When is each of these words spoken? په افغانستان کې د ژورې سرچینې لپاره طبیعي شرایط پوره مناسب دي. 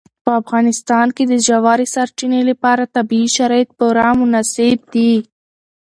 په 0.23 0.31
افغانستان 0.41 1.07
کې 1.15 1.23
د 1.27 1.33
ژورې 1.47 1.85
سرچینې 1.95 2.41
لپاره 2.49 2.91
طبیعي 2.95 3.29
شرایط 3.37 3.69
پوره 3.79 4.07
مناسب 4.21 4.79
دي. 4.93 5.13